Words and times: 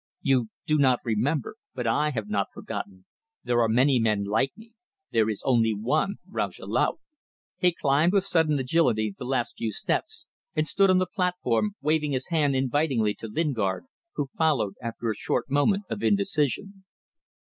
"You 0.23 0.49
do 0.65 0.79
not 0.79 0.99
remember 1.05 1.57
but 1.75 1.85
I 1.85 2.09
have 2.09 2.27
not 2.27 2.47
forgotten. 2.55 3.05
There 3.43 3.61
are 3.61 3.69
many 3.69 3.99
men 3.99 4.23
like 4.23 4.51
me: 4.57 4.73
there 5.11 5.29
is 5.29 5.43
only 5.45 5.75
one 5.75 6.15
Rajah 6.27 6.65
Laut." 6.65 6.97
He 7.59 7.71
climbed 7.71 8.11
with 8.11 8.23
sudden 8.23 8.57
agility 8.57 9.13
the 9.15 9.25
last 9.25 9.59
few 9.59 9.71
steps, 9.71 10.25
and 10.55 10.67
stood 10.67 10.89
on 10.89 10.97
the 10.97 11.05
platform 11.05 11.75
waving 11.83 12.13
his 12.13 12.29
hand 12.29 12.55
invitingly 12.55 13.13
to 13.19 13.27
Lingard, 13.27 13.85
who 14.15 14.31
followed 14.35 14.73
after 14.81 15.11
a 15.11 15.15
short 15.15 15.51
moment 15.51 15.83
of 15.87 16.01
indecision. 16.01 16.83